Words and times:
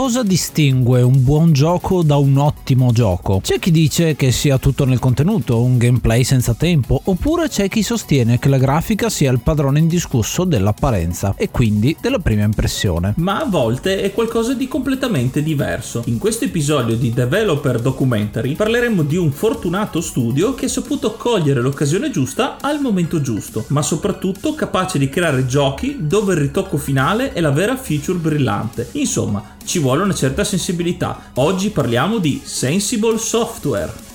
Cosa 0.00 0.22
distingue 0.22 1.02
un 1.02 1.22
buon 1.22 1.52
gioco 1.52 2.02
da 2.02 2.16
un 2.16 2.38
ottimo 2.38 2.90
gioco? 2.90 3.40
C'è 3.42 3.58
chi 3.58 3.70
dice 3.70 4.16
che 4.16 4.32
sia 4.32 4.56
tutto 4.56 4.86
nel 4.86 4.98
contenuto, 4.98 5.60
un 5.60 5.76
gameplay 5.76 6.24
senza 6.24 6.54
tempo, 6.54 7.02
oppure 7.04 7.50
c'è 7.50 7.68
chi 7.68 7.82
sostiene 7.82 8.38
che 8.38 8.48
la 8.48 8.56
grafica 8.56 9.10
sia 9.10 9.30
il 9.30 9.40
padrone 9.40 9.78
indiscusso 9.78 10.44
dell'apparenza 10.44 11.34
e 11.36 11.50
quindi 11.50 11.94
della 12.00 12.18
prima 12.18 12.44
impressione. 12.44 13.12
Ma 13.18 13.40
a 13.40 13.44
volte 13.44 14.00
è 14.00 14.14
qualcosa 14.14 14.54
di 14.54 14.68
completamente 14.68 15.42
diverso. 15.42 16.02
In 16.06 16.16
questo 16.16 16.46
episodio 16.46 16.96
di 16.96 17.12
Developer 17.12 17.78
Documentary 17.78 18.54
parleremo 18.54 19.02
di 19.02 19.18
un 19.18 19.30
fortunato 19.32 20.00
studio 20.00 20.54
che 20.54 20.64
ha 20.64 20.70
saputo 20.70 21.12
cogliere 21.12 21.60
l'occasione 21.60 22.10
giusta 22.10 22.56
al 22.62 22.80
momento 22.80 23.20
giusto, 23.20 23.66
ma 23.68 23.82
soprattutto 23.82 24.54
capace 24.54 24.98
di 24.98 25.10
creare 25.10 25.44
giochi 25.44 25.98
dove 26.00 26.32
il 26.32 26.40
ritocco 26.40 26.78
finale 26.78 27.34
è 27.34 27.40
la 27.42 27.50
vera 27.50 27.76
feature 27.76 28.18
brillante. 28.18 28.88
Insomma, 28.92 29.58
ci 29.62 29.78
vuole 29.78 29.89
una 29.98 30.14
certa 30.14 30.44
sensibilità. 30.44 31.32
Oggi 31.34 31.70
parliamo 31.70 32.18
di 32.18 32.40
Sensible 32.44 33.18
Software. 33.18 34.09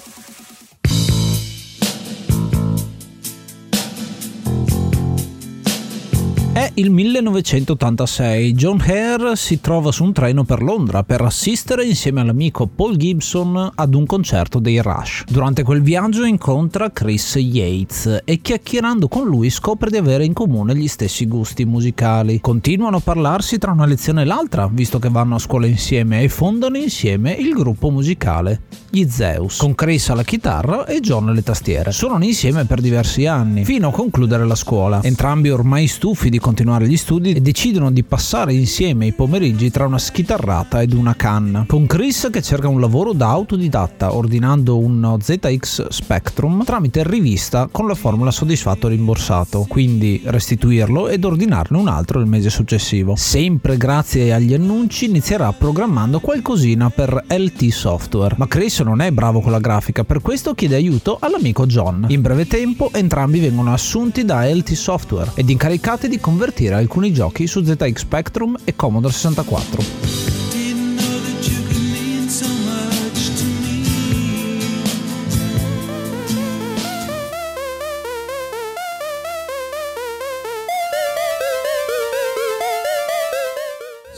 Il 6.76 6.90
1986. 6.92 8.54
John 8.54 8.82
Hare 8.82 9.36
si 9.36 9.62
trova 9.62 9.92
su 9.92 10.04
un 10.04 10.14
treno 10.14 10.44
per 10.44 10.62
Londra 10.62 11.04
per 11.04 11.22
assistere 11.22 11.86
insieme 11.86 12.22
all'amico 12.22 12.68
Paul 12.68 12.98
Gibson 12.98 13.72
ad 13.74 13.94
un 13.94 14.06
concerto 14.06 14.60
dei 14.60 14.82
Rush. 14.82 15.24
Durante 15.28 15.64
quel 15.64 15.82
viaggio 15.82 16.26
incontra 16.26 16.92
Chris 16.92 17.36
Yates 17.36 18.22
e 18.26 18.42
chiacchierando 18.42 19.08
con 19.08 19.26
lui 19.26 19.50
scopre 19.50 19.90
di 19.90 19.98
avere 19.98 20.26
in 20.26 20.34
comune 20.34 20.76
gli 20.76 20.88
stessi 20.88 21.28
gusti 21.28 21.66
musicali. 21.66 22.42
Continuano 22.42 22.98
a 22.98 23.02
parlarsi 23.02 23.58
tra 23.58 23.72
una 23.72 23.86
lezione 23.86 24.24
e 24.24 24.26
l'altra, 24.26 24.70
visto 24.72 25.00
che 25.00 25.10
vanno 25.10 25.36
a 25.36 25.40
scuola 25.40 25.68
insieme 25.68 26.24
e 26.24 26.30
fondano 26.30 26.78
insieme 26.78 27.32
il 27.34 27.54
gruppo 27.54 27.90
musicale 27.90 28.84
gli 28.96 29.10
Zeus, 29.10 29.58
con 29.58 29.76
Chris 29.76 30.08
alla 30.10 30.24
chitarra 30.24 30.86
e 30.86 31.02
John 31.02 31.28
alle 31.28 31.44
tastiere. 31.44 31.92
Suonano 31.92 32.24
insieme 32.24 32.64
per 32.64 32.80
diversi 32.80 33.26
anni, 33.26 33.66
fino 33.66 33.90
a 33.90 33.92
concludere 33.92 34.46
la 34.46 34.56
scuola. 34.56 35.02
Entrambi 35.04 35.50
ormai 35.50 35.88
stufi 35.88 36.30
di 36.30 36.40
continuare 36.40 36.88
gli 36.88 36.96
studi 36.96 37.34
e 37.34 37.42
decidono 37.42 37.92
di 37.92 38.04
passare 38.04 38.54
insieme 38.54 39.08
i 39.08 39.12
pomeriggi 39.12 39.70
tra 39.70 39.86
una 39.86 39.98
schitarrata 39.98 40.82
ed 40.82 40.94
una 40.94 41.14
canna. 41.14 41.66
Con 41.68 41.88
Chris 41.88 42.30
che 42.32 42.42
cerca 42.42 42.70
un 42.70 42.80
lavoro 42.80 43.12
da 43.12 43.28
autodidatta 43.28 44.16
ordinando 44.16 44.78
uno 44.78 45.18
ZX 45.22 45.88
Spectrum 45.90 46.64
tramite 46.64 47.04
rivista 47.04 47.68
con 47.70 47.88
la 47.88 47.96
formula 47.96 48.32
soddisfatto 48.32 48.88
rimborsato, 48.88 49.66
quindi 49.68 50.22
restituirlo 50.24 51.10
ed 51.10 51.26
ordinarne 51.26 51.78
un 51.78 51.90
altro 51.90 52.22
il 52.22 52.28
mese 52.28 52.50
successivo. 52.50 53.16
Sempre 53.18 53.76
grazie 53.76 54.34
agli 54.34 54.54
annunci 54.54 55.06
inizierà 55.06 55.52
programmando 55.52 56.22
qualcosina 56.22 56.90
per 56.90 57.26
LT 57.28 57.68
Software, 57.68 58.36
ma 58.38 58.48
Chris 58.48 58.84
non 58.86 59.02
è 59.02 59.12
bravo 59.12 59.42
con 59.42 59.52
la 59.52 59.60
grafica, 59.60 60.04
per 60.04 60.22
questo 60.22 60.54
chiede 60.54 60.76
aiuto 60.76 61.18
all'amico 61.20 61.66
John. 61.66 62.06
In 62.10 62.22
breve 62.22 62.46
tempo 62.46 62.92
entrambi 62.94 63.40
vengono 63.40 63.74
assunti 63.74 64.24
da 64.24 64.46
LT 64.46 64.74
Software 64.74 65.32
ed 65.34 65.50
incaricati 65.50 66.08
di 66.08 66.20
convertire 66.20 66.76
alcuni 66.76 67.12
giochi 67.12 67.48
su 67.48 67.64
ZX 67.64 67.98
Spectrum 67.98 68.56
e 68.64 68.76
Commodore 68.76 69.14
64. 69.14 70.35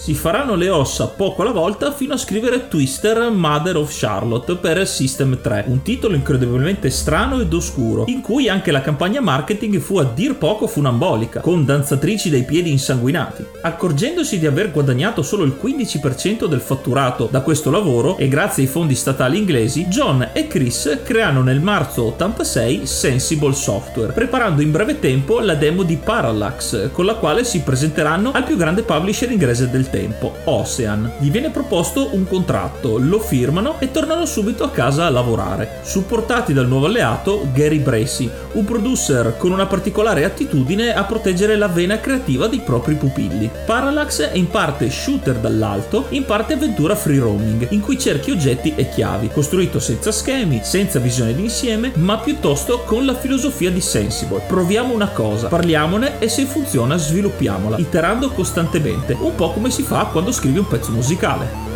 Si 0.08 0.14
faranno 0.14 0.56
le 0.56 0.70
ossa 0.70 1.08
poco 1.08 1.42
alla 1.42 1.52
volta 1.52 1.92
fino 1.92 2.14
a 2.14 2.18
scrivere 2.18 2.70
Twister 2.70 3.30
Mother 3.30 3.76
of 3.76 3.94
Charlotte 3.94 4.56
per 4.56 4.88
System 4.88 5.42
3, 5.42 5.66
un 5.68 5.82
titolo 5.82 6.16
incredibilmente 6.16 6.90
strano 6.90 7.42
ed 7.42 7.52
oscuro, 7.52 8.06
in 8.08 8.22
cui 8.22 8.48
anche 8.48 8.72
la 8.72 8.80
campagna 8.80 9.20
marketing 9.20 9.80
fu 9.80 9.98
a 9.98 10.06
dir 10.06 10.38
poco 10.38 10.66
funambolica, 10.66 11.42
con 11.42 11.66
danzatrici 11.66 12.30
dai 12.30 12.46
piedi 12.46 12.72
insanguinati. 12.72 13.46
Accorgendosi 13.60 14.40
di 14.40 14.46
aver 14.46 14.72
guadagnato 14.72 15.22
solo 15.23 15.44
il 15.44 15.58
15% 15.62 16.46
del 16.46 16.62
fatturato 16.62 17.28
da 17.30 17.42
questo 17.42 17.70
lavoro 17.70 18.16
e 18.16 18.30
grazie 18.30 18.64
ai 18.64 18.70
fondi 18.70 18.96
statali 18.96 19.38
inglesi, 19.38 19.88
John 19.88 20.30
e 20.32 20.48
Chris 20.48 21.02
creano 21.04 21.42
nel 21.42 21.60
marzo 21.60 22.04
86 22.04 22.86
Sensible 22.86 23.54
Software, 23.54 24.14
preparando 24.14 24.62
in 24.62 24.72
breve 24.72 25.00
tempo 25.00 25.42
la 25.42 25.56
demo 25.56 25.84
di 25.84 25.98
Parallax, 25.98 26.92
con 26.94 27.04
la 27.04 27.16
quale 27.16 27.44
si 27.44 27.60
presenteranno 27.60 28.32
al 28.32 28.46
più 28.46 28.56
grande 28.56 28.84
publisher 28.84 29.30
inglese 29.32 29.70
del 29.70 29.90
tempo 29.90 29.96
tempo, 29.98 30.36
Ocean. 30.44 31.14
Gli 31.18 31.32
viene 31.32 31.50
proposto 31.50 32.10
un 32.12 32.28
contratto, 32.28 33.00
lo 33.00 33.20
firmano 33.20 33.80
e 33.80 33.90
tornano 33.90 34.28
subito 34.28 34.64
a 34.64 34.70
casa 34.70 35.08
a 35.08 35.10
lavorare, 35.10 35.80
supportati 35.82 36.54
dal 36.54 36.68
nuovo 36.68 36.86
alleato 36.86 37.48
Gary 37.52 37.80
Bracy, 37.80 38.30
un 38.54 38.64
producer 38.64 39.36
con 39.38 39.52
una 39.52 39.66
particolare 39.66 40.24
attitudine 40.24 40.94
a 40.94 41.04
proteggere 41.04 41.56
la 41.56 41.68
vena 41.68 42.00
creativa 42.00 42.46
dei 42.46 42.60
propri 42.60 42.94
pupilli. 42.94 43.50
Parallax 43.66 44.22
è 44.22 44.38
in 44.38 44.50
parte 44.50 44.92
shooter 44.92 45.38
dall'alto, 45.38 46.06
in 46.10 46.26
parte 46.26 46.54
avventura 46.54 46.96
free 46.96 47.20
roaming, 47.20 47.68
in 47.72 47.82
cui 47.82 47.98
cerchi 47.98 48.30
oggetti 48.30 48.74
e 48.76 48.90
chiavi, 48.90 49.30
costruito 49.34 49.80
senza 49.80 50.12
schemi, 50.12 50.62
senza 50.64 51.00
visione 51.00 51.34
d'insieme, 51.34 51.92
ma 51.96 52.20
piuttosto 52.20 52.84
con 52.86 53.04
la 53.04 53.16
filosofia 53.16 53.72
di 53.72 53.82
Sensible. 53.82 54.44
Proviamo 54.48 54.94
una 54.94 55.10
cosa, 55.10 55.48
parliamone 55.48 56.20
e 56.20 56.30
se 56.30 56.46
funziona 56.46 56.98
sviluppiamola, 56.98 57.78
iterando 57.78 58.30
costantemente, 58.30 59.18
un 59.20 59.34
po' 59.34 59.52
come 59.52 59.72
si 59.72 59.86
fa 59.87 60.03
quando 60.08 60.33
scrivi 60.33 60.58
un 60.58 60.67
pezzo 60.67 60.92
musicale. 60.92 61.67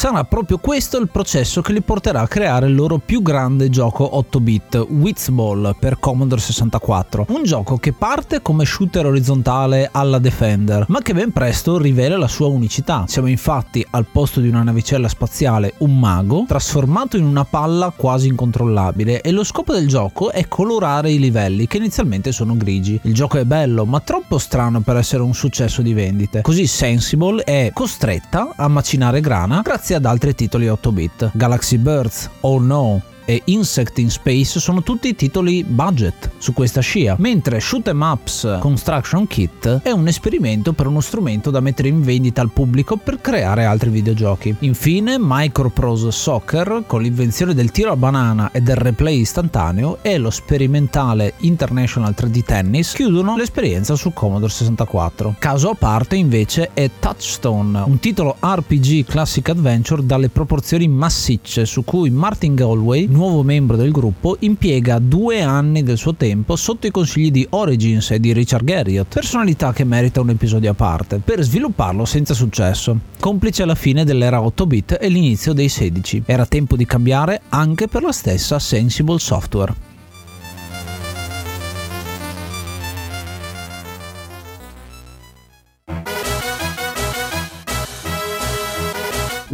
Sarà 0.00 0.24
proprio 0.24 0.56
questo 0.56 0.96
il 0.96 1.10
processo 1.10 1.60
che 1.60 1.74
li 1.74 1.82
porterà 1.82 2.22
a 2.22 2.26
creare 2.26 2.66
il 2.66 2.74
loro 2.74 2.96
più 2.96 3.20
grande 3.20 3.68
gioco 3.68 4.08
8-bit, 4.14 4.86
Witzball 4.88 5.76
per 5.78 5.98
Commodore 6.00 6.40
64. 6.40 7.26
Un 7.28 7.42
gioco 7.42 7.76
che 7.76 7.92
parte 7.92 8.40
come 8.40 8.64
shooter 8.64 9.04
orizzontale 9.04 9.90
alla 9.92 10.18
Defender, 10.18 10.86
ma 10.88 11.02
che 11.02 11.12
ben 11.12 11.32
presto 11.32 11.76
rivela 11.76 12.16
la 12.16 12.28
sua 12.28 12.46
unicità. 12.46 13.04
Siamo 13.08 13.28
infatti 13.28 13.86
al 13.90 14.06
posto 14.10 14.40
di 14.40 14.48
una 14.48 14.62
navicella 14.62 15.06
spaziale 15.06 15.74
un 15.80 15.98
mago, 15.98 16.46
trasformato 16.48 17.18
in 17.18 17.24
una 17.24 17.44
palla 17.44 17.92
quasi 17.94 18.28
incontrollabile 18.28 19.20
e 19.20 19.30
lo 19.32 19.44
scopo 19.44 19.74
del 19.74 19.86
gioco 19.86 20.30
è 20.30 20.48
colorare 20.48 21.10
i 21.10 21.18
livelli 21.18 21.66
che 21.66 21.76
inizialmente 21.76 22.32
sono 22.32 22.56
grigi. 22.56 22.98
Il 23.02 23.12
gioco 23.12 23.36
è 23.36 23.44
bello, 23.44 23.84
ma 23.84 24.00
troppo 24.00 24.38
strano 24.38 24.80
per 24.80 24.96
essere 24.96 25.22
un 25.22 25.34
successo 25.34 25.82
di 25.82 25.92
vendite. 25.92 26.40
Così 26.40 26.66
Sensible 26.66 27.44
è 27.44 27.70
costretta 27.74 28.54
a 28.56 28.66
macinare 28.66 29.20
grana 29.20 29.60
grazie 29.60 29.88
grazie 29.90 29.96
ad 29.96 30.04
altri 30.14 30.34
titoli 30.34 30.66
8-bit. 30.66 31.30
Galaxy 31.32 31.76
Birds, 31.76 32.30
Oh 32.40 32.60
No, 32.60 33.02
e 33.30 33.42
Insect 33.44 33.98
in 33.98 34.10
Space 34.10 34.58
sono 34.58 34.82
tutti 34.82 35.14
titoli 35.14 35.62
budget 35.62 36.30
su 36.38 36.52
questa 36.52 36.80
scia, 36.80 37.14
mentre 37.18 37.60
Shoot 37.60 37.86
'em 37.86 38.00
Ups 38.00 38.58
Construction 38.58 39.28
Kit 39.28 39.82
è 39.84 39.90
un 39.90 40.08
esperimento 40.08 40.72
per 40.72 40.88
uno 40.88 41.00
strumento 41.00 41.50
da 41.50 41.60
mettere 41.60 41.86
in 41.88 42.02
vendita 42.02 42.40
al 42.40 42.50
pubblico 42.50 42.96
per 42.96 43.20
creare 43.20 43.66
altri 43.66 43.90
videogiochi. 43.90 44.56
Infine, 44.60 45.16
Microprose 45.20 46.10
Soccer, 46.10 46.82
con 46.88 47.02
l'invenzione 47.02 47.54
del 47.54 47.70
tiro 47.70 47.92
a 47.92 47.96
banana 47.96 48.50
e 48.50 48.62
del 48.62 48.74
replay 48.74 49.20
istantaneo, 49.20 49.98
e 50.02 50.18
lo 50.18 50.30
sperimentale 50.30 51.34
International 51.38 52.12
3D 52.16 52.42
Tennis 52.42 52.92
chiudono 52.94 53.36
l'esperienza 53.36 53.94
su 53.94 54.12
Commodore 54.12 54.50
64. 54.50 55.36
Caso 55.38 55.70
a 55.70 55.74
parte 55.74 56.16
invece 56.16 56.70
è 56.74 56.90
Touchstone, 56.98 57.80
un 57.80 58.00
titolo 58.00 58.36
RPG 58.40 59.04
Classic 59.04 59.48
Adventure 59.48 60.04
dalle 60.04 60.30
proporzioni 60.30 60.88
massicce 60.88 61.64
su 61.64 61.84
cui 61.84 62.10
Martin 62.10 62.56
Galway, 62.56 63.06
nuovo 63.20 63.42
membro 63.42 63.76
del 63.76 63.90
gruppo, 63.90 64.38
impiega 64.40 64.98
due 64.98 65.42
anni 65.42 65.82
del 65.82 65.98
suo 65.98 66.14
tempo 66.14 66.56
sotto 66.56 66.86
i 66.86 66.90
consigli 66.90 67.30
di 67.30 67.46
Origins 67.50 68.12
e 68.12 68.18
di 68.18 68.32
Richard 68.32 68.64
Garriott, 68.64 69.12
personalità 69.12 69.74
che 69.74 69.84
merita 69.84 70.22
un 70.22 70.30
episodio 70.30 70.70
a 70.70 70.74
parte, 70.74 71.20
per 71.22 71.42
svilupparlo 71.42 72.06
senza 72.06 72.32
successo. 72.32 72.98
Complice 73.18 73.62
alla 73.62 73.74
fine 73.74 74.04
dell'era 74.04 74.40
8-bit 74.40 74.96
e 74.98 75.08
l'inizio 75.08 75.52
dei 75.52 75.68
16. 75.68 76.22
Era 76.24 76.46
tempo 76.46 76.76
di 76.76 76.86
cambiare 76.86 77.42
anche 77.50 77.88
per 77.88 78.02
la 78.02 78.12
stessa 78.12 78.58
Sensible 78.58 79.18
Software. 79.18 79.89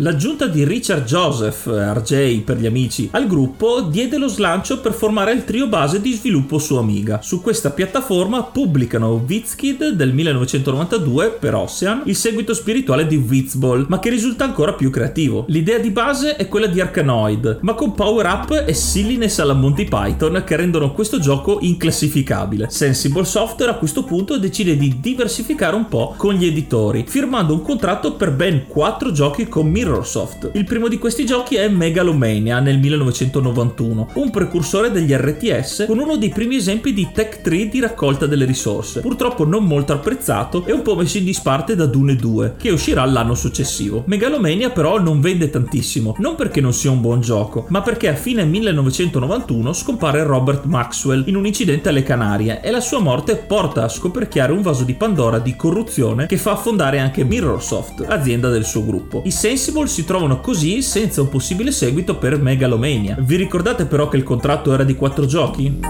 L'aggiunta 0.06 0.46
di 0.46 0.62
Richard 0.64 1.04
Joseph, 1.04 1.66
RJ 1.66 2.42
per 2.42 2.58
gli 2.58 2.66
amici, 2.66 3.08
al 3.10 3.26
gruppo 3.26 3.80
diede 3.80 4.18
lo 4.18 4.28
slancio 4.28 4.78
per 4.78 4.92
formare 4.92 5.32
il 5.32 5.44
trio 5.44 5.66
base 5.66 6.00
di 6.00 6.12
sviluppo 6.12 6.58
su 6.58 6.76
Amiga. 6.76 7.18
Su 7.22 7.42
questa 7.42 7.70
piattaforma 7.70 8.44
pubblicano 8.44 9.24
WizKid 9.26 9.88
del 9.88 10.12
1992 10.12 11.38
per 11.40 11.56
Ocean, 11.56 12.02
il 12.04 12.14
seguito 12.14 12.54
spirituale 12.54 13.08
di 13.08 13.16
Witzball, 13.16 13.86
ma 13.88 13.98
che 13.98 14.10
risulta 14.10 14.44
ancora 14.44 14.74
più 14.74 14.90
creativo. 14.90 15.44
L'idea 15.48 15.78
di 15.78 15.90
base 15.90 16.36
è 16.36 16.46
quella 16.46 16.68
di 16.68 16.80
Arkanoid, 16.80 17.58
ma 17.62 17.74
con 17.74 17.92
power 17.92 18.26
up 18.26 18.64
e 18.64 18.74
silliness 18.74 19.40
alla 19.40 19.54
Monty 19.54 19.88
Python 19.88 20.44
che 20.46 20.54
rendono 20.54 20.92
questo 20.92 21.18
gioco 21.18 21.58
inclassificabile. 21.62 22.70
Sensible 22.70 23.24
Software 23.24 23.72
a 23.72 23.76
questo 23.76 24.04
punto 24.04 24.38
decide 24.38 24.76
di 24.76 25.00
diversificare 25.00 25.74
un 25.74 25.88
po' 25.88 26.14
con 26.16 26.34
gli 26.34 26.46
editori, 26.46 27.04
firmando 27.08 27.54
un 27.54 27.62
contratto 27.62 28.12
per 28.12 28.30
ben 28.30 28.68
4 28.68 29.10
giochi 29.10 29.48
con 29.48 29.66
Mirrorsoft. 29.96 30.50
Il 30.52 30.64
primo 30.64 30.88
di 30.88 30.98
questi 30.98 31.24
giochi 31.24 31.56
è 31.56 31.68
Megalomania 31.68 32.60
nel 32.60 32.78
1991, 32.78 34.10
un 34.14 34.30
precursore 34.30 34.90
degli 34.90 35.12
RTS 35.12 35.84
con 35.86 35.98
uno 35.98 36.16
dei 36.16 36.28
primi 36.28 36.56
esempi 36.56 36.92
di 36.92 37.08
tech 37.12 37.40
tree 37.40 37.68
di 37.68 37.80
raccolta 37.80 38.26
delle 38.26 38.44
risorse, 38.44 39.00
purtroppo 39.00 39.46
non 39.46 39.64
molto 39.64 39.92
apprezzato 39.92 40.64
e 40.66 40.72
un 40.72 40.82
po' 40.82 40.96
messo 40.96 41.18
in 41.18 41.24
disparte 41.24 41.74
da 41.74 41.86
Dune 41.86 42.16
2, 42.16 42.54
che 42.58 42.70
uscirà 42.70 43.04
l'anno 43.04 43.34
successivo. 43.34 44.04
Megalomania 44.06 44.70
però 44.70 45.00
non 45.00 45.20
vende 45.20 45.48
tantissimo, 45.48 46.14
non 46.18 46.34
perché 46.34 46.60
non 46.60 46.72
sia 46.72 46.90
un 46.90 47.00
buon 47.00 47.20
gioco, 47.20 47.66
ma 47.68 47.80
perché 47.80 48.08
a 48.08 48.14
fine 48.14 48.44
1991 48.44 49.72
scompare 49.72 50.22
Robert 50.24 50.64
Maxwell 50.64 51.24
in 51.26 51.36
un 51.36 51.46
incidente 51.46 51.88
alle 51.88 52.02
Canarie 52.02 52.60
e 52.60 52.70
la 52.70 52.80
sua 52.80 52.98
morte 52.98 53.36
porta 53.36 53.84
a 53.84 53.88
scoperchiare 53.88 54.52
un 54.52 54.62
vaso 54.62 54.84
di 54.84 54.94
Pandora 54.94 55.38
di 55.38 55.56
corruzione 55.56 56.26
che 56.26 56.36
fa 56.36 56.52
affondare 56.52 56.98
anche 56.98 57.24
Mirrorsoft, 57.24 58.04
azienda 58.06 58.50
del 58.50 58.64
suo 58.64 58.84
gruppo. 58.84 59.22
I 59.24 59.30
Sensible 59.30 59.75
si 59.84 60.06
trovano 60.06 60.40
così 60.40 60.80
senza 60.80 61.20
un 61.20 61.28
possibile 61.28 61.70
seguito 61.70 62.16
per 62.16 62.40
Megalomania. 62.40 63.16
Vi 63.20 63.36
ricordate 63.36 63.84
però 63.84 64.08
che 64.08 64.16
il 64.16 64.22
contratto 64.22 64.72
era 64.72 64.84
di 64.84 64.94
4 64.94 65.26
giochi? 65.26 65.80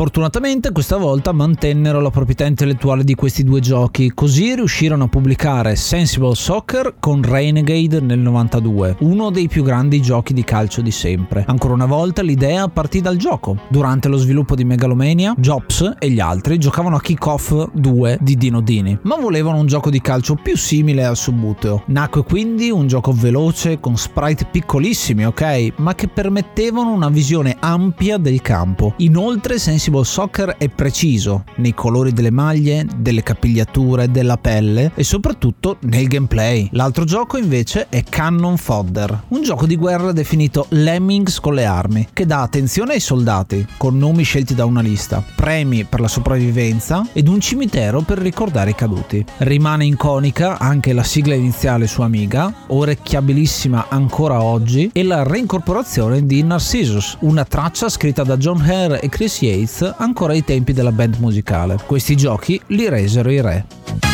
Fortunatamente 0.00 0.72
questa 0.72 0.96
volta 0.96 1.30
mantennero 1.30 2.00
la 2.00 2.08
proprietà 2.08 2.46
intellettuale 2.46 3.04
di 3.04 3.14
questi 3.14 3.44
due 3.44 3.60
giochi, 3.60 4.12
così 4.14 4.54
riuscirono 4.54 5.04
a 5.04 5.08
pubblicare 5.08 5.76
Sensible 5.76 6.34
Soccer 6.34 6.94
con 6.98 7.22
Renegade 7.22 8.00
nel 8.00 8.18
92, 8.18 8.96
uno 9.00 9.28
dei 9.28 9.46
più 9.46 9.62
grandi 9.62 10.00
giochi 10.00 10.32
di 10.32 10.42
calcio 10.42 10.80
di 10.80 10.90
sempre. 10.90 11.44
Ancora 11.46 11.74
una 11.74 11.84
volta 11.84 12.22
l'idea 12.22 12.66
partì 12.68 13.02
dal 13.02 13.18
gioco. 13.18 13.58
Durante 13.68 14.08
lo 14.08 14.16
sviluppo 14.16 14.54
di 14.54 14.64
Megalomania, 14.64 15.34
Jobs 15.36 15.96
e 15.98 16.08
gli 16.08 16.18
altri 16.18 16.56
giocavano 16.56 16.96
a 16.96 17.00
Kickoff 17.02 17.68
2 17.74 18.20
di 18.22 18.38
Dino 18.38 18.62
Dini, 18.62 18.98
ma 19.02 19.16
volevano 19.16 19.58
un 19.58 19.66
gioco 19.66 19.90
di 19.90 20.00
calcio 20.00 20.34
più 20.34 20.56
simile 20.56 21.04
al 21.04 21.18
Subbuteo. 21.18 21.82
Nacque 21.88 22.24
quindi 22.24 22.70
un 22.70 22.86
gioco 22.86 23.12
veloce 23.12 23.80
con 23.80 23.98
sprite 23.98 24.46
piccolissimi, 24.50 25.26
ok, 25.26 25.72
ma 25.76 25.94
che 25.94 26.08
permettevano 26.08 26.90
una 26.90 27.10
visione 27.10 27.54
ampia 27.60 28.16
del 28.16 28.40
campo. 28.40 28.94
Inoltre 28.96 29.58
Sensible 29.58 29.88
Sensible 29.90 30.04
Soccer 30.04 30.56
è 30.56 30.68
preciso 30.68 31.44
nei 31.56 31.74
colori 31.74 32.12
delle 32.12 32.30
maglie, 32.30 32.86
delle 32.96 33.24
capigliature, 33.24 34.08
della 34.08 34.36
pelle 34.36 34.92
e 34.94 35.02
soprattutto 35.02 35.78
nel 35.80 36.06
gameplay. 36.06 36.68
L'altro 36.72 37.04
gioco 37.04 37.36
invece 37.36 37.88
è 37.88 38.04
Cannon 38.04 38.56
Fodder, 38.56 39.24
un 39.28 39.42
gioco 39.42 39.66
di 39.66 39.74
guerra 39.74 40.12
definito 40.12 40.66
Lemmings 40.70 41.40
con 41.40 41.54
le 41.54 41.64
armi, 41.64 42.06
che 42.12 42.24
dà 42.24 42.42
attenzione 42.42 42.92
ai 42.92 43.00
soldati, 43.00 43.66
con 43.76 43.98
nomi 43.98 44.22
scelti 44.22 44.54
da 44.54 44.64
una 44.64 44.80
lista, 44.80 45.24
premi 45.34 45.84
per 45.84 45.98
la 45.98 46.08
sopravvivenza 46.08 47.08
ed 47.12 47.26
un 47.26 47.40
cimitero 47.40 48.02
per 48.02 48.18
ricordare 48.18 48.70
i 48.70 48.74
caduti. 48.76 49.24
Rimane 49.38 49.86
iconica 49.86 50.58
anche 50.58 50.92
la 50.92 51.02
sigla 51.02 51.34
iniziale 51.34 51.88
su 51.88 52.02
Amiga, 52.02 52.52
orecchiabilissima 52.68 53.86
ancora 53.88 54.40
oggi, 54.40 54.90
e 54.92 55.02
la 55.02 55.24
reincorporazione 55.24 56.24
di 56.26 56.44
Narcissus, 56.44 57.16
una 57.20 57.44
traccia 57.44 57.88
scritta 57.88 58.22
da 58.22 58.36
John 58.36 58.60
Hare 58.60 59.00
e 59.00 59.08
Chris 59.08 59.40
Yates 59.40 59.79
ancora 59.86 60.32
ai 60.32 60.44
tempi 60.44 60.72
della 60.72 60.92
band 60.92 61.16
musicale. 61.18 61.78
Questi 61.86 62.16
giochi 62.16 62.60
li 62.66 62.88
resero 62.88 63.30
i 63.30 63.40
re. 63.40 64.09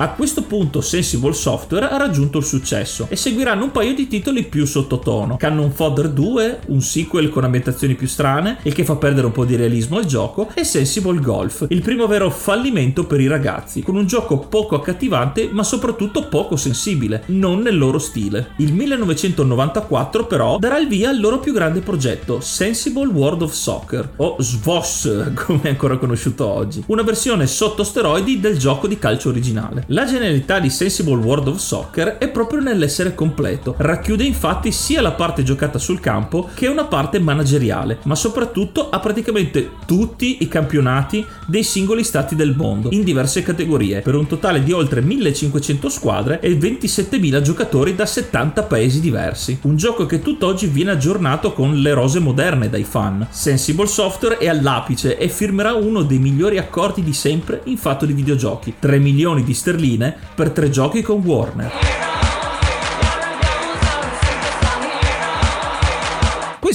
A 0.00 0.12
questo 0.12 0.44
punto 0.44 0.80
Sensible 0.80 1.34
Software 1.34 1.90
ha 1.90 1.98
raggiunto 1.98 2.38
il 2.38 2.44
successo 2.44 3.06
e 3.10 3.16
seguiranno 3.16 3.64
un 3.64 3.70
paio 3.70 3.92
di 3.92 4.08
titoli 4.08 4.44
più 4.44 4.64
sottotono. 4.64 5.36
Cannon 5.36 5.70
Fodder 5.72 6.08
2, 6.08 6.60
un 6.68 6.80
sequel 6.80 7.28
con 7.28 7.44
ambientazioni 7.44 7.94
più 7.94 8.06
strane 8.06 8.60
e 8.62 8.72
che 8.72 8.82
fa 8.82 8.96
perdere 8.96 9.26
un 9.26 9.32
po' 9.32 9.44
di 9.44 9.56
realismo 9.56 9.98
al 9.98 10.06
gioco, 10.06 10.48
e 10.54 10.64
Sensible 10.64 11.20
Golf, 11.20 11.66
il 11.68 11.82
primo 11.82 12.06
vero 12.06 12.30
fallimento 12.30 13.04
per 13.04 13.20
i 13.20 13.26
ragazzi, 13.26 13.82
con 13.82 13.94
un 13.94 14.06
gioco 14.06 14.38
poco 14.38 14.74
accattivante 14.74 15.50
ma 15.52 15.62
soprattutto 15.62 16.28
poco 16.28 16.56
sensibile, 16.56 17.24
non 17.26 17.60
nel 17.60 17.76
loro 17.76 17.98
stile. 17.98 18.52
Il 18.56 18.72
1994 18.72 20.24
però 20.24 20.56
darà 20.56 20.78
il 20.78 20.88
via 20.88 21.10
al 21.10 21.20
loro 21.20 21.40
più 21.40 21.52
grande 21.52 21.80
progetto, 21.80 22.40
Sensible 22.40 23.08
World 23.08 23.42
of 23.42 23.52
Soccer, 23.52 24.12
o 24.16 24.36
SVOS 24.38 25.32
come 25.44 25.60
è 25.64 25.68
ancora 25.68 25.98
conosciuto 25.98 26.46
oggi, 26.46 26.82
una 26.86 27.02
versione 27.02 27.46
sotto 27.46 27.84
steroidi 27.84 28.40
del 28.40 28.56
gioco 28.56 28.86
di 28.86 28.98
calcio 28.98 29.28
originale. 29.28 29.88
La 29.92 30.04
genialità 30.04 30.60
di 30.60 30.70
Sensible 30.70 31.16
World 31.16 31.48
of 31.48 31.58
Soccer 31.58 32.18
è 32.18 32.28
proprio 32.28 32.60
nell'essere 32.60 33.12
completo. 33.12 33.74
Racchiude 33.76 34.22
infatti 34.22 34.70
sia 34.70 35.00
la 35.00 35.10
parte 35.10 35.42
giocata 35.42 35.80
sul 35.80 35.98
campo 35.98 36.48
che 36.54 36.68
una 36.68 36.84
parte 36.84 37.18
manageriale, 37.18 37.98
ma 38.04 38.14
soprattutto 38.14 38.88
ha 38.88 39.00
praticamente 39.00 39.70
tutti 39.86 40.44
i 40.44 40.46
campionati 40.46 41.26
dei 41.44 41.64
singoli 41.64 42.04
stati 42.04 42.36
del 42.36 42.54
mondo, 42.54 42.90
in 42.92 43.02
diverse 43.02 43.42
categorie, 43.42 44.00
per 44.00 44.14
un 44.14 44.28
totale 44.28 44.62
di 44.62 44.70
oltre 44.70 45.00
1500 45.00 45.88
squadre 45.88 46.38
e 46.38 46.56
27.000 46.56 47.40
giocatori 47.40 47.96
da 47.96 48.06
70 48.06 48.62
paesi 48.62 49.00
diversi. 49.00 49.58
Un 49.62 49.74
gioco 49.74 50.06
che 50.06 50.22
tutt'oggi 50.22 50.68
viene 50.68 50.92
aggiornato 50.92 51.52
con 51.52 51.74
le 51.74 51.92
rose 51.94 52.20
moderne 52.20 52.70
dai 52.70 52.84
fan. 52.84 53.26
Sensible 53.28 53.88
Software 53.88 54.38
è 54.38 54.46
all'apice 54.46 55.18
e 55.18 55.28
firmerà 55.28 55.74
uno 55.74 56.02
dei 56.02 56.20
migliori 56.20 56.58
accordi 56.58 57.02
di 57.02 57.12
sempre 57.12 57.62
in 57.64 57.76
fatto 57.76 58.06
di 58.06 58.12
videogiochi. 58.12 58.74
3 58.78 58.98
milioni 59.00 59.42
di 59.42 59.52
sterline 59.52 59.78
sterline 59.80 60.14
per 60.34 60.50
tre 60.50 60.68
giochi 60.68 61.00
con 61.00 61.22
Warner. 61.24 62.09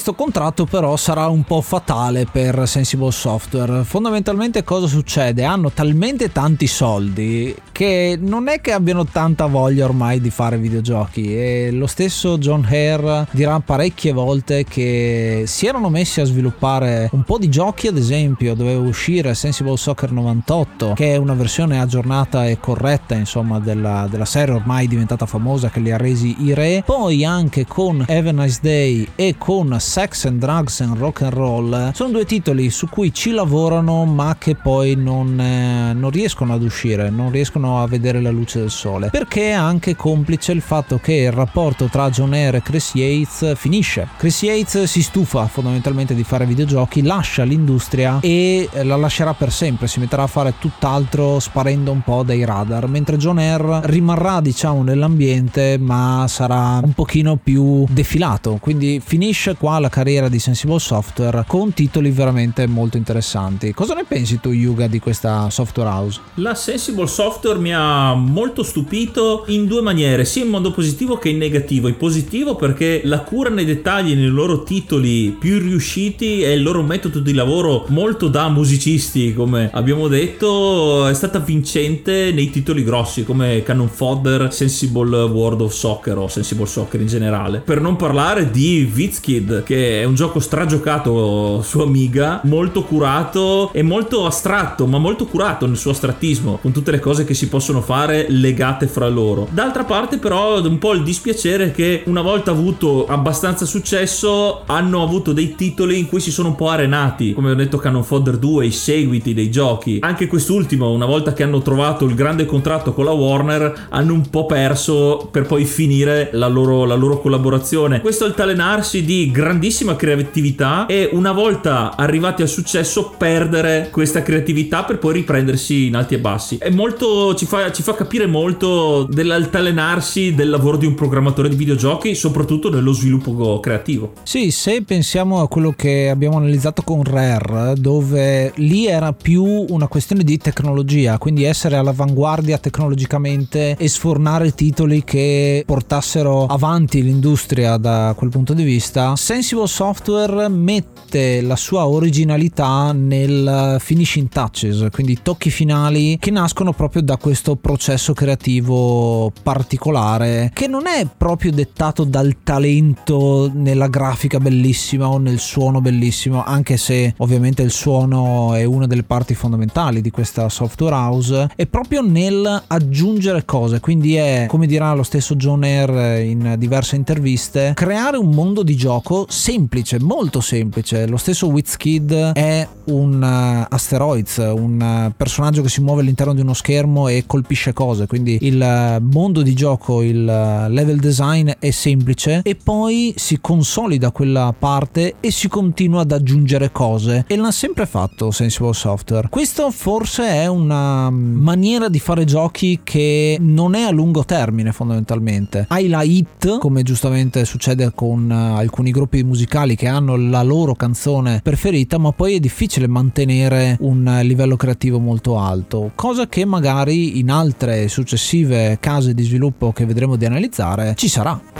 Questo 0.05 0.23
contratto 0.23 0.65
però 0.65 0.95
sarà 0.97 1.29
un 1.29 1.41
po' 1.45 1.61
fatale 1.61 2.27
per 2.31 2.67
Sensible 2.67 3.09
Software. 3.09 3.83
Fondamentalmente 3.83 4.63
cosa 4.63 4.85
succede? 4.85 5.43
Hanno 5.43 5.71
talmente 5.71 6.31
tanti 6.31 6.67
soldi 6.67 7.55
che 7.71 8.17
non 8.21 8.47
è 8.47 8.61
che 8.61 8.71
abbiano 8.71 9.03
tanta 9.05 9.47
voglia 9.47 9.83
ormai 9.83 10.21
di 10.21 10.29
fare 10.29 10.57
videogiochi 10.57 11.35
e 11.35 11.71
lo 11.71 11.87
stesso 11.87 12.37
John 12.37 12.63
Hare 12.63 13.27
dirà 13.31 13.59
parecchie 13.59 14.13
volte 14.13 14.63
che 14.63 15.43
si 15.45 15.65
erano 15.65 15.89
messi 15.89 16.21
a 16.21 16.23
sviluppare 16.23 17.09
un 17.11 17.23
po' 17.23 17.37
di 17.37 17.49
giochi, 17.49 17.87
ad 17.87 17.97
esempio 17.97 18.53
doveva 18.53 18.79
uscire 18.79 19.33
Sensible 19.33 19.75
Soccer 19.75 20.11
98 20.11 20.93
che 20.93 21.15
è 21.15 21.17
una 21.17 21.33
versione 21.33 21.81
aggiornata 21.81 22.47
e 22.47 22.59
corretta 22.61 23.15
insomma 23.15 23.59
della, 23.59 24.07
della 24.09 24.23
serie 24.23 24.53
ormai 24.53 24.87
diventata 24.87 25.25
famosa 25.25 25.69
che 25.69 25.81
li 25.81 25.91
ha 25.91 25.97
resi 25.97 26.45
i 26.45 26.53
re, 26.53 26.83
poi 26.85 27.25
anche 27.25 27.65
con 27.65 28.05
Have 28.07 28.29
a 28.29 28.31
Nice 28.31 28.59
Day 28.61 29.05
e 29.15 29.35
con 29.37 29.77
Sex 29.95 30.25
and 30.25 30.39
Drugs 30.39 30.81
and 30.81 30.97
Rock 30.97 31.21
and 31.21 31.31
Roll 31.31 31.91
sono 31.93 32.09
due 32.09 32.25
titoli 32.25 32.69
su 32.69 32.89
cui 32.89 33.13
ci 33.13 33.31
lavorano 33.31 34.03
ma 34.03 34.35
che 34.37 34.53
poi 34.53 34.95
non, 34.95 35.39
eh, 35.39 35.93
non 35.93 36.09
riescono 36.09 36.53
ad 36.53 36.63
uscire, 36.63 37.09
non 37.09 37.31
riescono 37.31 37.81
a 37.81 37.87
vedere 37.87 38.19
la 38.19 38.29
luce 38.29 38.59
del 38.59 38.71
sole 38.71 39.07
perché 39.09 39.51
è 39.51 39.53
anche 39.53 39.95
complice 39.95 40.51
il 40.51 40.59
fatto 40.59 40.97
che 40.97 41.13
il 41.13 41.31
rapporto 41.31 41.85
tra 41.85 42.09
John 42.09 42.33
Eyre 42.33 42.57
e 42.57 42.61
Chris 42.61 42.91
Yates 42.93 43.55
finisce. 43.55 44.09
Chris 44.17 44.41
Yates 44.41 44.83
si 44.83 45.01
stufa 45.01 45.47
fondamentalmente 45.47 46.13
di 46.13 46.25
fare 46.25 46.45
videogiochi, 46.45 47.01
lascia 47.01 47.43
l'industria 47.43 48.19
e 48.19 48.67
la 48.83 48.97
lascerà 48.97 49.33
per 49.33 49.53
sempre, 49.53 49.87
si 49.87 50.01
metterà 50.01 50.23
a 50.23 50.27
fare 50.27 50.55
tutt'altro 50.59 51.39
sparendo 51.39 51.93
un 51.93 52.01
po' 52.01 52.23
dai 52.23 52.43
radar, 52.43 52.89
mentre 52.89 53.15
John 53.15 53.39
Eyre 53.39 53.79
rimarrà 53.83 54.41
diciamo 54.41 54.83
nell'ambiente 54.83 55.77
ma 55.77 56.25
sarà 56.27 56.81
un 56.83 56.91
pochino 56.91 57.37
più 57.37 57.85
defilato, 57.89 58.57
quindi 58.59 59.01
finisce 59.01 59.55
qua 59.55 59.83
la 59.85 59.89
carriera 59.89 60.29
di 60.29 60.39
Sensible 60.39 60.79
Software 60.79 61.43
con 61.45 61.71
titoli 61.71 62.09
veramente 62.09 62.65
molto 62.65 62.97
interessanti. 62.97 63.71
Cosa 63.71 63.93
ne 63.93 64.03
pensi 64.07 64.39
tu, 64.39 64.49
Yuga, 64.49 64.87
di 64.87 64.97
questa 64.97 65.49
software 65.51 65.89
house? 65.89 66.19
La 66.35 66.55
Sensible 66.55 67.05
Software 67.05 67.59
mi 67.59 67.71
ha 67.71 68.15
molto 68.15 68.63
stupito 68.63 69.43
in 69.47 69.67
due 69.67 69.81
maniere, 69.81 70.25
sia 70.25 70.43
in 70.43 70.49
modo 70.49 70.71
positivo 70.71 71.17
che 71.19 71.29
in 71.29 71.37
negativo. 71.37 71.87
In 71.87 71.97
positivo 71.97 72.55
perché 72.55 73.01
la 73.03 73.19
cura 73.19 73.49
nei 73.49 73.65
dettagli 73.65 74.15
nei 74.15 74.25
loro 74.25 74.63
titoli 74.63 75.35
più 75.39 75.59
riusciti 75.59 76.41
e 76.41 76.53
il 76.53 76.63
loro 76.63 76.81
metodo 76.81 77.19
di 77.19 77.33
lavoro 77.33 77.85
molto 77.89 78.27
da 78.27 78.49
musicisti, 78.49 79.35
come 79.35 79.69
abbiamo 79.71 80.07
detto, 80.07 81.07
è 81.07 81.13
stata 81.13 81.37
vincente 81.37 82.31
nei 82.31 82.49
titoli 82.49 82.83
grossi 82.83 83.23
come 83.23 83.61
Cannon 83.61 83.89
Fodder, 83.89 84.51
Sensible 84.51 85.25
World 85.25 85.61
of 85.61 85.73
Soccer 85.73 86.17
o 86.17 86.27
Sensible 86.27 86.65
Soccer 86.65 86.99
in 87.01 87.07
generale. 87.07 87.59
Per 87.59 87.79
non 87.79 87.95
parlare 87.97 88.49
di 88.49 88.89
Vizkid, 88.91 89.61
che 89.61 89.74
è 89.75 90.03
un 90.05 90.15
gioco 90.15 90.39
stragiocato 90.39 91.61
su 91.61 91.79
Amiga, 91.79 92.39
molto 92.43 92.83
curato 92.83 93.71
e 93.73 93.81
molto 93.81 94.25
astratto, 94.25 94.85
ma 94.87 94.97
molto 94.97 95.25
curato 95.25 95.65
nel 95.65 95.75
suo 95.75 95.91
astrattismo, 95.91 96.59
con 96.61 96.71
tutte 96.71 96.91
le 96.91 96.99
cose 96.99 97.25
che 97.25 97.33
si 97.33 97.49
possono 97.49 97.81
fare 97.81 98.25
legate 98.29 98.87
fra 98.87 99.09
loro. 99.09 99.47
D'altra 99.51 99.83
parte 99.83 100.17
però 100.17 100.61
un 100.61 100.77
po' 100.77 100.93
il 100.93 101.03
dispiacere 101.03 101.71
che 101.71 102.03
una 102.05 102.21
volta 102.21 102.51
avuto 102.51 103.05
abbastanza 103.05 103.65
successo 103.65 104.61
hanno 104.65 105.03
avuto 105.03 105.33
dei 105.33 105.55
titoli 105.55 105.99
in 105.99 106.07
cui 106.07 106.21
si 106.21 106.31
sono 106.31 106.49
un 106.49 106.55
po' 106.55 106.69
arenati, 106.69 107.33
come 107.33 107.51
ho 107.51 107.55
detto 107.55 107.77
Cannon 107.77 108.03
Fodder 108.03 108.37
2, 108.37 108.65
i 108.67 108.71
seguiti 108.71 109.33
dei 109.33 109.51
giochi. 109.51 109.97
Anche 110.01 110.27
quest'ultimo, 110.27 110.91
una 110.91 111.05
volta 111.05 111.33
che 111.33 111.43
hanno 111.43 111.61
trovato 111.61 112.05
il 112.05 112.15
grande 112.15 112.45
contratto 112.45 112.93
con 112.93 113.05
la 113.05 113.11
Warner, 113.11 113.87
hanno 113.89 114.13
un 114.13 114.29
po' 114.29 114.45
perso 114.45 115.27
per 115.29 115.45
poi 115.45 115.65
finire 115.65 116.29
la 116.33 116.47
loro, 116.47 116.85
la 116.85 116.95
loro 116.95 117.19
collaborazione. 117.19 117.99
Questo 117.99 118.25
altalenarsi 118.25 119.03
di 119.03 119.29
grandissima 119.65 119.95
creatività 119.95 120.85
e 120.85 121.09
una 121.13 121.31
volta 121.31 121.95
arrivati 121.95 122.43
al 122.43 122.47
successo 122.47 123.15
perdere 123.17 123.89
questa 123.91 124.21
creatività 124.21 124.83
per 124.83 124.99
poi 124.99 125.13
riprendersi 125.13 125.87
in 125.87 125.95
alti 125.95 126.13
e 126.13 126.19
bassi. 126.19 126.57
È 126.57 126.69
molto, 126.69 127.33
ci 127.33 127.47
fa, 127.47 127.71
ci 127.71 127.81
fa 127.81 127.95
capire 127.95 128.27
molto 128.27 129.07
dell'altalenarsi 129.09 130.35
del 130.35 130.49
lavoro 130.49 130.77
di 130.77 130.85
un 130.85 130.93
programmatore 130.93 131.49
di 131.49 131.55
videogiochi, 131.55 132.13
soprattutto 132.13 132.69
nello 132.69 132.91
sviluppo 132.91 133.59
creativo. 133.59 134.13
Sì, 134.21 134.51
se 134.51 134.83
pensiamo 134.83 135.41
a 135.41 135.47
quello 135.47 135.73
che 135.75 136.09
abbiamo 136.09 136.37
analizzato 136.37 136.83
con 136.83 137.03
Rare, 137.03 137.73
dove 137.75 138.51
lì 138.57 138.85
era 138.85 139.13
più 139.13 139.43
una 139.43 139.87
questione 139.87 140.23
di 140.23 140.37
tecnologia, 140.37 141.17
quindi 141.17 141.43
essere 141.43 141.75
all'avanguardia 141.77 142.59
tecnologicamente 142.59 143.75
e 143.79 143.87
sfornare 143.87 144.53
titoli 144.53 145.03
che 145.03 145.63
portassero 145.65 146.45
avanti 146.45 147.01
l'industria 147.01 147.77
da 147.77 148.13
quel 148.15 148.29
punto 148.29 148.53
di 148.53 148.63
vista, 148.63 149.15
Sensible 149.55 149.67
Software 149.67 150.49
mette 150.49 151.39
la 151.41 151.55
sua 151.55 151.87
originalità 151.87 152.91
nel 152.91 153.77
finishing 153.79 154.27
touches, 154.27 154.87
quindi 154.91 155.19
tocchi 155.21 155.49
finali 155.49 156.17
che 156.19 156.29
nascono 156.29 156.73
proprio 156.73 157.01
da 157.01 157.15
questo 157.15 157.55
processo 157.55 158.13
creativo 158.13 159.31
particolare 159.43 160.51
che 160.53 160.67
non 160.67 160.87
è 160.87 161.07
proprio 161.15 161.53
dettato 161.53 162.03
dal 162.03 162.37
talento 162.43 163.49
nella 163.53 163.87
grafica 163.87 164.39
bellissima 164.39 165.07
o 165.07 165.17
nel 165.17 165.39
suono 165.39 165.79
bellissimo, 165.79 166.43
anche 166.43 166.75
se 166.75 167.13
ovviamente 167.17 167.61
il 167.61 167.71
suono 167.71 168.53
è 168.53 168.65
una 168.65 168.87
delle 168.87 169.03
parti 169.03 169.35
fondamentali 169.35 170.01
di 170.01 170.11
questa 170.11 170.49
software 170.49 170.95
house, 170.95 171.49
è 171.55 171.65
proprio 171.65 172.01
nel 172.01 172.63
aggiungere 172.67 173.45
cose, 173.45 173.79
quindi 173.79 174.15
è 174.15 174.47
come 174.49 174.67
dirà 174.67 174.93
lo 174.93 175.03
stesso 175.03 175.35
John 175.35 175.63
Air 175.63 176.21
in 176.25 176.55
diverse 176.57 176.97
interviste, 176.97 177.71
creare 177.73 178.17
un 178.17 178.31
mondo 178.31 178.63
di 178.63 178.75
gioco 178.75 179.27
semplice, 179.35 179.99
molto 179.99 180.39
semplice. 180.39 181.05
Lo 181.07 181.17
stesso 181.17 181.47
Wizkid 181.47 182.31
è 182.33 182.67
un 182.85 183.21
uh, 183.21 183.67
asteroids, 183.69 184.37
un 184.37 185.07
uh, 185.09 185.13
personaggio 185.15 185.61
che 185.61 185.69
si 185.69 185.81
muove 185.81 186.01
all'interno 186.01 186.33
di 186.33 186.41
uno 186.41 186.53
schermo 186.53 187.07
e 187.07 187.25
colpisce 187.27 187.73
cose, 187.73 188.07
quindi 188.07 188.39
il 188.41 188.59
uh, 188.59 189.03
mondo 189.03 189.41
di 189.41 189.53
gioco, 189.53 190.01
il 190.01 190.23
level 190.23 190.99
design 190.99 191.51
è 191.59 191.69
semplice 191.71 192.41
e 192.43 192.55
poi 192.55 193.13
si 193.17 193.39
consolida 193.41 194.11
quella 194.11 194.53
parte 194.57 195.15
e 195.19 195.31
si 195.31 195.47
continua 195.47 196.01
ad 196.01 196.11
aggiungere 196.11 196.71
cose 196.71 197.25
e 197.27 197.35
l'ha 197.35 197.51
sempre 197.51 197.85
fatto 197.85 198.31
Sensible 198.31 198.73
Software. 198.73 199.27
Questo 199.29 199.69
forse 199.69 200.27
è 200.27 200.47
una 200.47 201.09
maniera 201.09 201.89
di 201.89 201.99
fare 201.99 202.23
giochi 202.23 202.79
che 202.83 203.37
non 203.39 203.75
è 203.75 203.81
a 203.81 203.91
lungo 203.91 204.23
termine 204.23 204.71
fondamentalmente. 204.71 205.65
Hai 205.67 205.89
la 205.89 206.03
hit, 206.03 206.59
come 206.59 206.83
giustamente 206.83 207.43
succede 207.43 207.91
con 207.93 208.31
alcuni 208.31 208.91
gruppi 208.91 209.23
musicali 209.25 209.75
che 209.75 209.87
hanno 209.87 210.15
la 210.15 210.41
loro 210.43 210.75
canzone 210.75 211.41
preferita, 211.43 211.97
ma 211.97 212.11
poi 212.11 212.35
è 212.35 212.39
difficile 212.39 212.87
mantenere 212.87 213.77
un 213.81 214.19
livello 214.23 214.55
creativo 214.55 214.99
molto 214.99 215.37
alto, 215.37 215.91
cosa 215.95 216.27
che 216.27 216.45
magari 216.45 217.19
in 217.19 217.29
altre 217.29 217.87
successive 217.87 218.77
case 218.79 219.13
di 219.13 219.23
sviluppo 219.23 219.73
che 219.73 219.85
vedremo 219.85 220.15
di 220.15 220.25
analizzare 220.25 220.93
ci 220.95 221.09
sarà. 221.09 221.54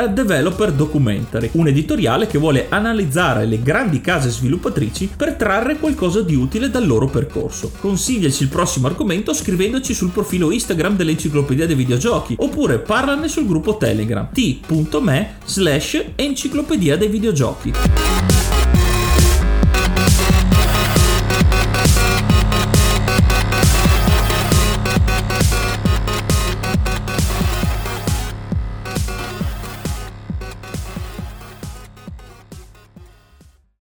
Era 0.00 0.06
Developer 0.06 0.72
Documentary, 0.72 1.50
un 1.52 1.68
editoriale 1.68 2.26
che 2.26 2.38
vuole 2.38 2.66
analizzare 2.70 3.44
le 3.44 3.60
grandi 3.62 4.00
case 4.00 4.30
sviluppatrici 4.30 5.10
per 5.14 5.34
trarre 5.34 5.76
qualcosa 5.76 6.22
di 6.22 6.34
utile 6.34 6.70
dal 6.70 6.86
loro 6.86 7.06
percorso. 7.06 7.70
Consigliaci 7.78 8.44
il 8.44 8.48
prossimo 8.48 8.86
argomento 8.86 9.34
scrivendoci 9.34 9.92
sul 9.92 10.10
profilo 10.10 10.50
Instagram 10.52 10.96
dell'Enciclopedia 10.96 11.66
dei 11.66 11.76
Videogiochi 11.76 12.36
oppure 12.38 12.78
parlane 12.78 13.28
sul 13.28 13.46
gruppo 13.46 13.76
Telegram 13.76 14.28
t.me 14.32 15.34
slash 15.44 16.04
enciclopedia 16.16 16.96
dei 16.96 17.08
videogiochi. 17.08 18.39